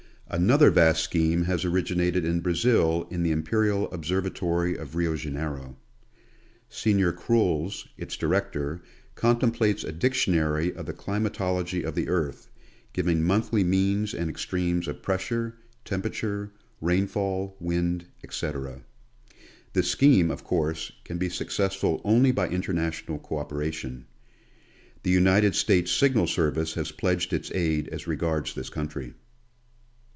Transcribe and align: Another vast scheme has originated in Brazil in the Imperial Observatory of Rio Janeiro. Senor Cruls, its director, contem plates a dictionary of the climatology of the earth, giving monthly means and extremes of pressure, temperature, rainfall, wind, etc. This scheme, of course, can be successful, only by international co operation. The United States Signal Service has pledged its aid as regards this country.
Another 0.33 0.69
vast 0.69 1.03
scheme 1.03 1.43
has 1.43 1.65
originated 1.65 2.23
in 2.23 2.39
Brazil 2.39 3.05
in 3.11 3.21
the 3.21 3.31
Imperial 3.33 3.91
Observatory 3.91 4.77
of 4.77 4.95
Rio 4.95 5.17
Janeiro. 5.17 5.75
Senor 6.69 7.11
Cruls, 7.11 7.85
its 7.97 8.15
director, 8.15 8.81
contem 9.17 9.51
plates 9.53 9.83
a 9.83 9.91
dictionary 9.91 10.73
of 10.73 10.85
the 10.85 10.93
climatology 10.93 11.83
of 11.83 11.95
the 11.95 12.07
earth, 12.07 12.49
giving 12.93 13.21
monthly 13.21 13.61
means 13.61 14.13
and 14.13 14.29
extremes 14.29 14.87
of 14.87 15.01
pressure, 15.01 15.57
temperature, 15.83 16.53
rainfall, 16.79 17.57
wind, 17.59 18.05
etc. 18.23 18.85
This 19.73 19.89
scheme, 19.91 20.31
of 20.31 20.45
course, 20.45 20.93
can 21.03 21.17
be 21.17 21.27
successful, 21.27 21.99
only 22.05 22.31
by 22.31 22.47
international 22.47 23.19
co 23.19 23.37
operation. 23.37 24.05
The 25.03 25.11
United 25.11 25.55
States 25.55 25.91
Signal 25.91 26.27
Service 26.27 26.75
has 26.75 26.93
pledged 26.93 27.33
its 27.33 27.51
aid 27.51 27.89
as 27.89 28.07
regards 28.07 28.55
this 28.55 28.69
country. 28.69 29.15